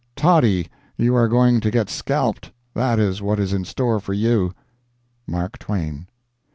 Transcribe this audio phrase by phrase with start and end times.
[0.15, 2.49] Toddy, you are going to get scalped.
[2.73, 4.51] That is what is in store for you.
[5.27, 6.07] MARK TWAIN.